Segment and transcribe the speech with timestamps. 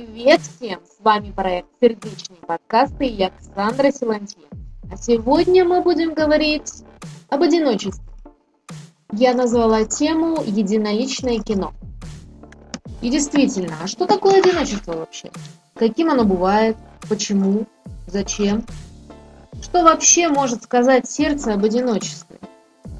[0.00, 0.80] Привет всем!
[0.86, 4.44] С вами проект «Сердечные подкасты» и я Александра Силантье.
[4.90, 6.84] А сегодня мы будем говорить
[7.28, 8.02] об одиночестве.
[9.12, 11.74] Я назвала тему «Единоличное кино».
[13.02, 15.30] И действительно, а что такое одиночество вообще?
[15.74, 16.78] Каким оно бывает?
[17.06, 17.66] Почему?
[18.06, 18.64] Зачем?
[19.60, 22.38] Что вообще может сказать сердце об одиночестве?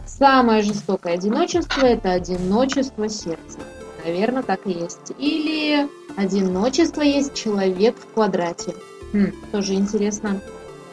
[0.06, 3.58] Самое жестокое одиночество– это одиночество сердца.
[4.04, 5.12] Наверное, так и есть.
[5.18, 8.74] Или одиночество есть человек в квадрате.
[9.12, 10.40] Хм, тоже интересно.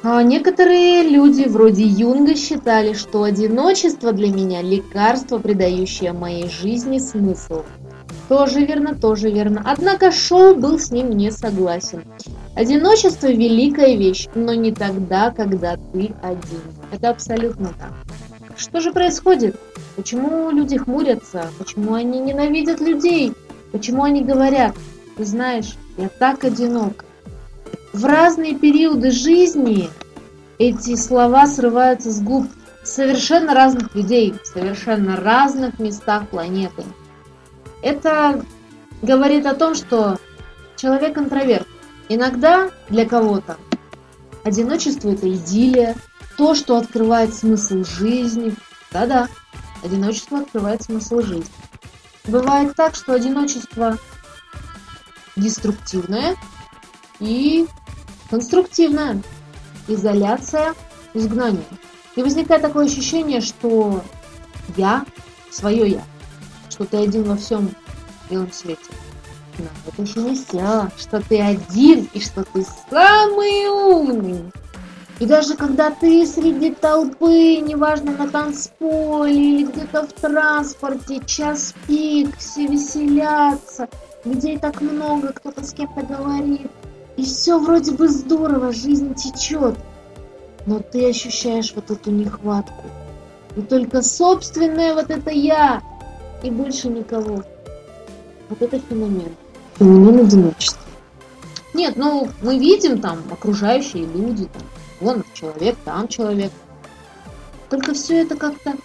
[0.03, 7.63] А некоторые люди, вроде Юнга, считали, что одиночество для меня– лекарство, придающее моей жизни смысл.
[8.29, 9.63] Тоже верно, тоже верно.
[9.65, 12.03] Однако Шоу был с ним не согласен.
[12.55, 16.61] Одиночество– великая вещь, но не тогда, когда ты один.
[16.91, 17.93] Это абсолютно так.
[18.55, 19.55] Что же происходит?
[19.95, 21.47] Почему люди хмурятся?
[21.57, 23.33] Почему они ненавидят людей?
[23.71, 24.75] Почему они говорят,
[25.25, 27.05] знаешь, я так одинок?
[27.93, 29.89] В разные периоды жизни
[30.59, 32.47] эти слова срываются с губ
[32.83, 36.83] совершенно разных людей в совершенно разных местах планеты.
[37.81, 38.43] Это
[39.01, 40.17] говорит о том, что
[40.75, 41.67] человек интроверт.
[42.09, 43.57] Иногда для кого-то
[44.43, 45.95] одиночество это идиллия,
[46.37, 48.55] то, что открывает смысл жизни.
[48.91, 49.27] Да-да,
[49.83, 51.51] одиночество открывает смысл жизни.
[52.25, 53.97] Бывает так, что одиночество
[55.37, 56.35] деструктивное
[57.19, 57.67] и
[58.29, 59.21] конструктивное.
[59.87, 60.73] Изоляция,
[61.13, 61.63] изгнание.
[62.15, 64.03] И возникает такое ощущение, что
[64.75, 65.05] я,
[65.49, 66.03] свое я,
[66.69, 67.69] что ты один во всем
[68.29, 68.81] белом свете.
[69.57, 74.51] Но это еще не все, что ты один и что ты самый умный.
[75.19, 82.37] И даже когда ты среди толпы, неважно на танцполе или где-то в транспорте, час пик,
[82.37, 83.89] все веселятся,
[84.27, 86.69] людей так много, кто-то с кем-то говорит,
[87.15, 89.75] и все вроде бы здорово, жизнь течет,
[90.65, 92.83] но ты ощущаешь вот эту нехватку.
[93.55, 95.81] И только собственное вот это я,
[96.43, 97.43] и больше никого.
[98.49, 99.35] Вот это феномен.
[99.79, 100.81] Феномен одиночества.
[101.73, 104.63] Нет, ну мы видим там окружающие люди, там,
[104.99, 106.51] Вон человек, там человек.
[107.69, 108.75] Только все это как-то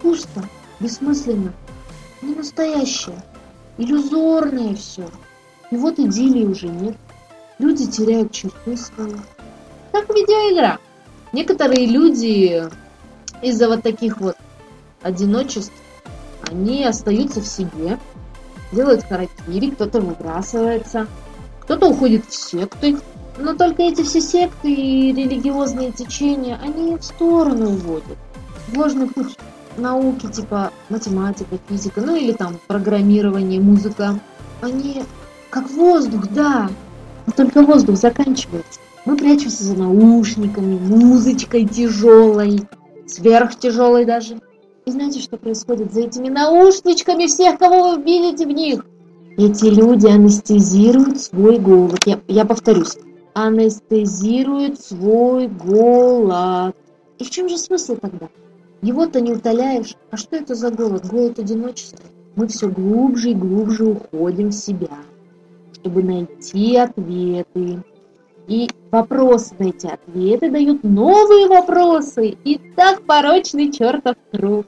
[0.00, 0.42] пусто,
[0.80, 1.52] бессмысленно,
[2.22, 3.22] не настоящее,
[3.78, 5.08] иллюзорное все.
[5.70, 6.96] И вот идиллии уже нет.
[7.58, 9.14] Люди теряют черты свои.
[9.92, 10.78] Как видеоигра.
[11.32, 12.68] Некоторые люди
[13.42, 14.36] из-за вот таких вот
[15.02, 15.72] одиночеств,
[16.42, 17.98] они остаются в себе,
[18.72, 21.06] делают харакири, кто-то выбрасывается,
[21.60, 22.96] кто-то уходит в секты,
[23.36, 28.18] но только эти все секты и религиозные течения, они в сторону уводят.
[28.74, 29.36] Ложный путь
[29.78, 34.18] науки, типа математика, физика, ну или там программирование, музыка.
[34.60, 35.02] Они
[35.50, 36.70] как воздух, да,
[37.26, 38.80] но только воздух заканчивается.
[39.04, 42.62] Мы прячемся за наушниками, музычкой тяжелой,
[43.06, 44.40] сверхтяжелой даже.
[44.86, 48.84] И знаете, что происходит за этими наушничками всех, кого вы видите в них?
[49.36, 52.00] Эти люди анестезируют свой голод.
[52.06, 52.96] Я, я повторюсь
[53.34, 56.74] анестезирует свой голод.
[57.18, 58.28] И в чем же смысл тогда?
[58.84, 59.96] Его-то не утоляешь.
[60.10, 61.06] А что это за голод?
[61.06, 62.04] Голод одиночества.
[62.36, 64.98] Мы все глубже и глубже уходим в себя,
[65.72, 67.82] чтобы найти ответы.
[68.46, 72.36] И вопросы на эти ответы дают новые вопросы.
[72.44, 74.66] И так порочный чертов круг.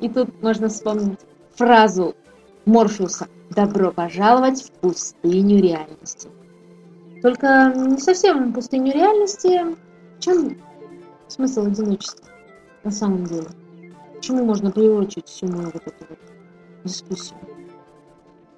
[0.00, 1.20] И тут можно вспомнить
[1.56, 2.14] фразу
[2.64, 6.30] Морфеуса «Добро пожаловать в пустыню реальности».
[7.20, 9.76] Только не совсем пустыню реальности.
[10.16, 10.56] В чем
[11.28, 12.26] смысл одиночества
[12.86, 13.48] на самом деле?
[14.16, 16.18] К чему можно приурочить всю мою вот эту вот
[16.84, 17.36] дискуссию?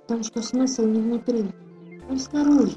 [0.03, 1.47] Потому что смысл не внутри,
[2.11, 2.77] он снаружи.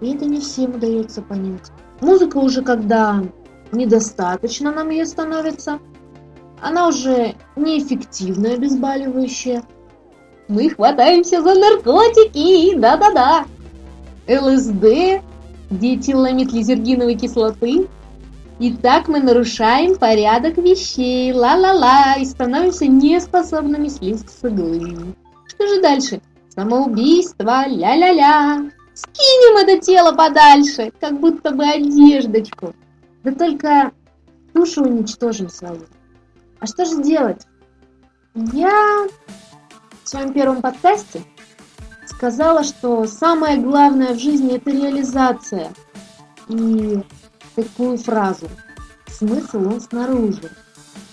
[0.00, 1.70] И это не всем удается понять.
[2.00, 3.22] Музыка уже когда
[3.70, 5.78] недостаточно нам ее становится,
[6.60, 9.62] она уже неэффективная, обезболивающая.
[10.48, 13.44] Мы хватаемся за наркотики, да-да-да.
[14.26, 15.22] ЛСД,
[15.70, 17.86] диэтиламид лизергиновой кислоты.
[18.60, 25.14] И так мы нарушаем порядок вещей, ла-ла-ла, и становимся неспособными слезть с иглы.
[25.46, 26.20] Что же дальше?
[26.54, 28.70] Самоубийство, ля-ля-ля.
[28.94, 32.74] Скинем это тело подальше, как будто бы одеждочку.
[33.24, 33.92] Да только
[34.54, 35.86] душу уничтожим свою.
[36.60, 37.42] А что же делать?
[38.34, 39.08] Я
[40.04, 41.22] в своем первом подкасте
[42.06, 45.72] сказала, что самое главное в жизни это реализация.
[46.48, 47.02] И
[47.54, 48.48] такую фразу.
[49.06, 50.50] Смысл он снаружи.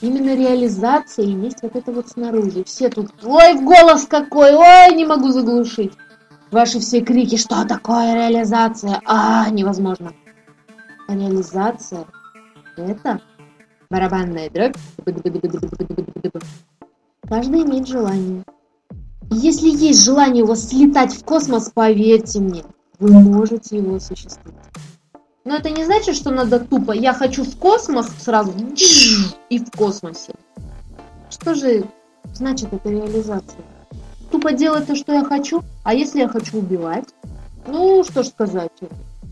[0.02, 2.64] Именно реализация и есть вот это вот снаружи.
[2.64, 5.94] Все тут, ой, голос какой, ой, не могу заглушить.
[6.52, 9.00] Ваши все крики, что такое реализация?
[9.06, 10.14] А, невозможно.
[11.08, 12.06] Реализация–
[12.78, 13.22] это
[13.90, 14.76] барабанная дробь.
[17.28, 18.44] Каждый имеет желание.
[19.30, 22.64] если есть желание у вас слетать в космос, поверьте мне,
[23.00, 24.56] вы можете его осуществить.
[25.44, 28.54] Но это не значит, что надо тупо «я хочу в космос» сразу
[29.50, 30.34] и в космосе.
[31.30, 31.86] Что же
[32.34, 33.62] значит эта реализация?
[34.32, 37.10] Тупо делать то, что я хочу, а если я хочу убивать?
[37.68, 38.72] Ну, что ж сказать,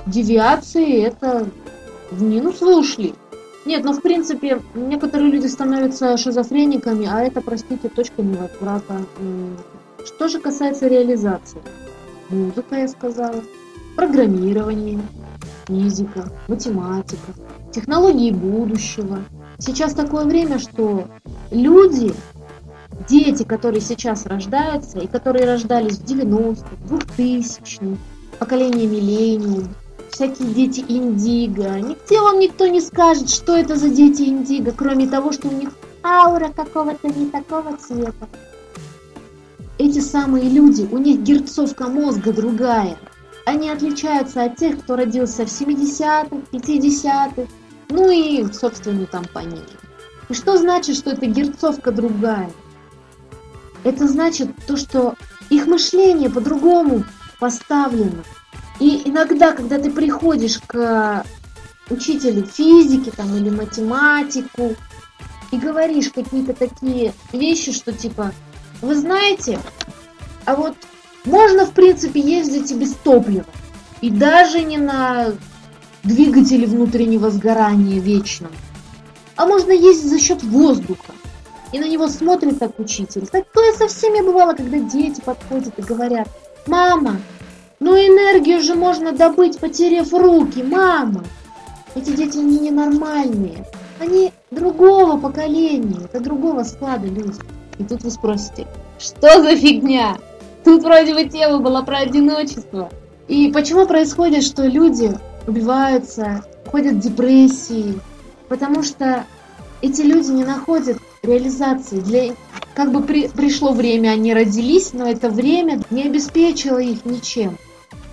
[0.06, 1.48] девиации это
[2.12, 3.14] в минус вы ушли.
[3.66, 9.06] Нет, ну в принципе, некоторые люди становятся шизофрениками, а это, простите, точка невозврата.
[10.06, 11.62] Что же касается реализации?
[12.30, 13.44] Музыка, я сказала,
[14.00, 15.02] программирование,
[15.68, 17.34] физика, математика,
[17.74, 19.26] технологии будущего.
[19.58, 21.10] Сейчас такое время, что
[21.52, 22.14] люди,
[23.10, 26.66] дети, которые сейчас рождаются и которые рождались в 90-х,
[27.18, 27.98] 2000-х,
[28.40, 29.68] поколение миллениум,
[30.10, 31.70] всякие дети индиго.
[31.82, 35.72] Нигде вам никто не скажет, что это за дети индиго, кроме того, что у них
[36.06, 38.30] аура какого-то не такого цвета.
[39.78, 42.98] Эти самые люди, у них герцовка мозга другая.
[43.50, 47.52] Они отличаются от тех, кто родился в 70-х, 50-х,
[47.90, 49.64] ну и, собственно, там пониже.
[50.30, 52.52] И что значит, что эта герцовка другая?
[53.84, 55.16] Это значит то, что
[55.50, 57.06] их мышление по-другому
[57.40, 58.24] поставлено.
[58.80, 61.26] И иногда, когда ты приходишь к
[61.90, 64.76] учителю физики там, или математику
[65.50, 68.32] и говоришь какие-то такие вещи, что типа,
[68.84, 69.60] вы знаете,
[70.46, 70.76] а вот
[71.26, 73.46] можно в принципе ездить и без топлива.
[74.02, 75.34] И даже не на
[76.04, 78.52] двигателе внутреннего сгорания вечном.
[79.36, 81.14] А можно ездить за счет воздуха.
[81.72, 83.28] И на него смотрит так учитель.
[83.28, 86.28] Такое со всеми бывало, когда дети подходят и говорят,
[86.66, 87.18] мама,
[87.80, 91.24] но энергию же можно добыть, потеряв руки, мама.
[91.96, 93.66] Эти дети не ненормальные.
[94.00, 97.40] Они другого поколения, это другого склада люди.
[97.78, 98.68] И тут вы спросите,
[98.98, 100.18] что за фигня?
[100.70, 102.92] Тут вроде бы тема была про одиночество.
[103.28, 105.18] И почему происходит, что люди
[105.48, 108.00] убиваются, ходят в депрессии?
[108.50, 109.26] Потому что
[109.82, 112.02] эти люди не находят реализации.
[112.02, 112.36] Для,
[112.76, 117.58] как бы при, пришло время, они родились, но это время не обеспечило их ничем.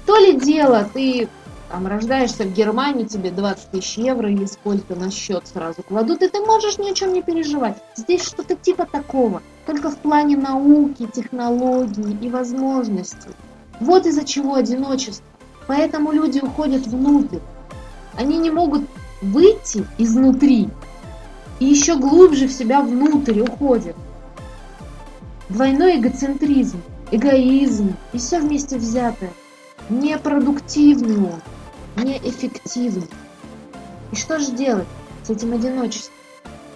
[0.06, 1.28] То ли дело, ты
[1.70, 6.28] там рождаешься в Германии, тебе 20 тысяч евро или сколько на счет сразу кладут, и
[6.28, 7.76] ты можешь ни о чем не переживать.
[7.96, 13.30] Здесь что-то типа такого, только в плане науки, технологий и возможностей.
[13.80, 15.26] Вот из-за чего одиночество.
[15.66, 17.40] Поэтому люди уходят внутрь.
[18.14, 18.82] Они не могут
[19.20, 20.68] выйти изнутри
[21.58, 23.96] и еще глубже в себя внутрь уходят.
[25.48, 26.80] Двойной эгоцентризм,
[27.10, 29.32] эгоизм и все вместе взятое–
[29.90, 31.40] непродуктивный он,
[31.96, 33.08] неэффективный.
[34.12, 34.86] И что же делать
[35.24, 36.14] с этим одиночеством?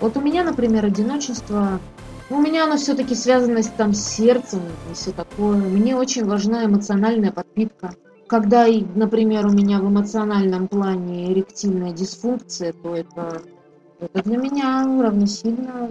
[0.00, 1.78] Вот у меня, например, одиночество,
[2.30, 5.56] у меня оно все-таки связано с, там, сердцем и все такое.
[5.56, 7.92] Мне очень важна эмоциональная подпитка.
[8.26, 13.42] Когда, например, у меня в эмоциональном плане эректильная дисфункция, то это,
[13.98, 15.88] это для меня равносильно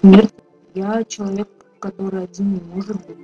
[0.00, 0.34] смерти.
[0.74, 1.48] Я человек,
[1.78, 3.16] который один не может быть.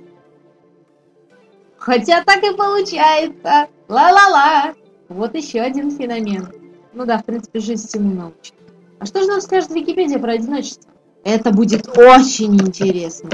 [1.77, 3.67] Хотя так и получается.
[3.89, 4.73] Ла-ла-ла.
[5.13, 6.47] Вот еще один феномен.
[6.93, 8.55] Ну да, в принципе, жизнь всему научит.
[8.97, 10.91] А что же нам скажет Википедия про одиночество?
[11.23, 13.29] Это будет очень интересно.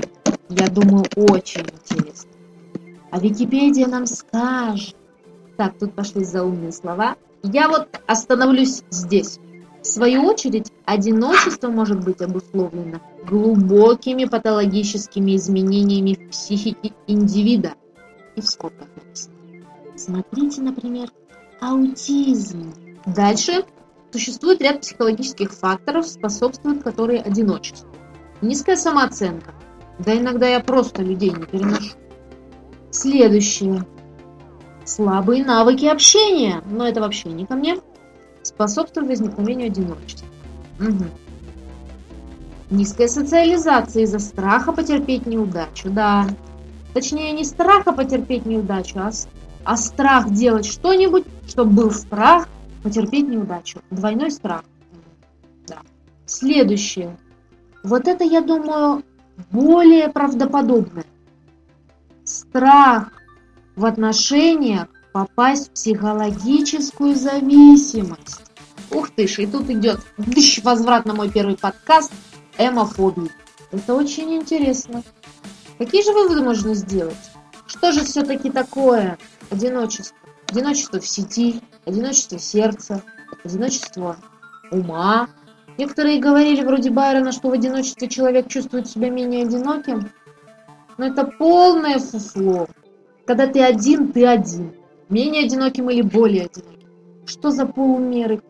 [0.50, 2.32] Я думаю, очень интересно.
[3.12, 4.96] А Википедия нам скажет.
[5.56, 7.16] Так, тут пошли заумные слова.
[7.44, 9.40] Я вот остановлюсь здесь.
[9.82, 17.76] В свою очередь, одиночество может быть обусловлено глубокими патологическими изменениями в психике индивида,
[18.36, 18.88] и в скобках.
[19.96, 21.10] Смотрите, например,
[21.62, 22.74] аутизм.
[23.06, 23.66] Дальше
[24.12, 27.90] существует ряд психологических факторов, способствуют которые одиночеству.
[28.42, 29.54] Низкая самооценка.
[30.00, 31.96] Да иногда я просто людей не переношу.
[32.92, 33.86] Следующее.
[34.86, 36.62] Слабые навыки общения.
[36.66, 37.78] Но это вообще не ко мне.
[38.42, 40.28] Способствует возникновению одиночества.
[40.80, 41.06] Угу.
[42.72, 45.90] Низкая социализация из-за страха потерпеть неудачу.
[45.90, 46.28] Да,
[46.94, 49.12] Точнее, не страха потерпеть неудачу, а,
[49.64, 52.48] а страх делать что-нибудь, чтобы был страх
[52.84, 53.82] потерпеть неудачу.
[53.90, 54.64] Двойной страх.
[55.68, 55.80] Да.
[56.26, 57.18] Следующее.
[57.84, 59.04] Вот это, я думаю,
[59.52, 61.06] более правдоподобное.
[62.24, 63.12] Страх
[63.76, 68.42] в отношениях попасть в психологическую зависимость.
[68.92, 72.12] Ух ты ж, и тут идет дыщ, возврат на мой первый подкаст
[72.58, 73.32] «Эмофобии».
[73.72, 75.04] Это очень интересно.
[75.78, 77.16] Какие же выводы можно сделать?
[77.68, 79.18] Что же все-таки такое
[79.50, 80.18] одиночество?
[80.50, 83.04] Одиночество в сети, одиночество сердца,
[83.44, 84.18] одиночество
[84.72, 85.30] ума.
[85.78, 90.10] Некоторые говорили вроде Байрона, что в одиночестве человек чувствует себя менее одиноким.
[90.98, 92.68] Но это полное фуфло.
[93.28, 94.74] Когда ты один, ты один.
[95.08, 96.90] Менее одиноким или более одиноким.
[97.26, 98.42] Что за полумеры?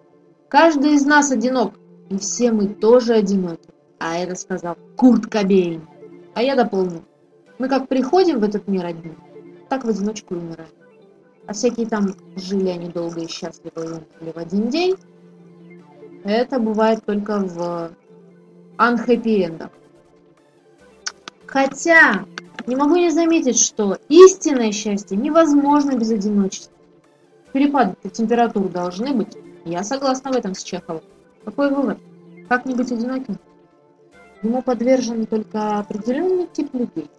[0.47, 1.73] Каждый из нас одинок.
[2.09, 3.69] И все мы тоже одиноки.
[3.99, 5.85] А это сказал Курт Кобейн.
[6.33, 7.03] А я дополню.
[7.57, 9.11] Мы как приходим в этот мир одни,
[9.69, 10.78] так в одиночку умираем.
[11.49, 14.95] А всякие там жили они долго и счастливо или в один день,
[16.23, 17.91] это бывает только в
[18.77, 19.67] unhappy
[21.47, 22.25] Хотя,
[22.67, 26.77] не могу не заметить, что истинное счастье невозможно без одиночества.
[27.51, 29.35] Перепады температур должны быть.
[29.65, 31.01] Я согласна в этом с Чеховым.
[31.45, 31.97] Какой вывод?
[32.47, 33.39] Как не быть одиноким?
[34.43, 37.09] Ему подвержен только определенный тип людей.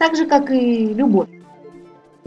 [0.00, 1.28] Так же, как и любовь.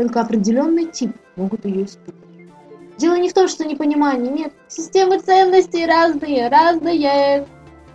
[0.01, 2.49] Только определенный тип могут ее испытывать.
[2.97, 4.51] Дело не в том, что непонимание, нет.
[4.67, 7.45] Системы ценностей разные, разные.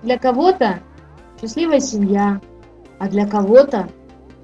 [0.05, 0.79] Для кого-то
[1.41, 2.41] счастливая семья,
[3.01, 3.89] а для кого-то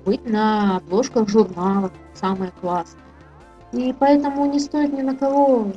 [0.04, 3.00] быть на обложках журналов самое классное.
[3.70, 5.68] И поэтому не стоит ни на кого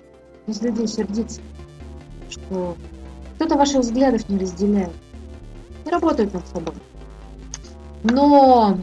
[0.48, 1.42] из людей сердиться,
[2.32, 2.76] что
[3.36, 4.94] кто-то ваших взглядов не разделяет,
[5.86, 6.74] не работает над собой.
[8.02, 8.76] Но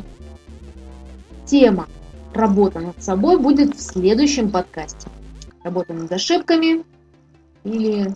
[1.46, 1.88] тема
[2.34, 5.08] работа над собой будет в следующем подкасте.
[5.62, 6.84] Работа над ошибками
[7.64, 8.14] или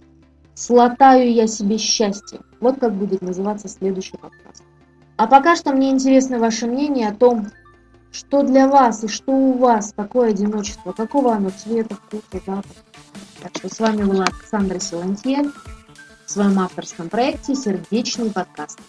[0.54, 2.40] слотаю я себе счастье.
[2.60, 4.62] Вот как будет называться следующий подкаст.
[5.16, 7.46] А пока что мне интересно ваше мнение о том,
[8.12, 12.64] что для вас и что у вас такое одиночество, какого оно цвета, вкуса, запаха.
[13.42, 15.50] Так что с вами была Александра Силантье
[16.24, 18.80] в своем авторском проекте «Сердечный подкаст».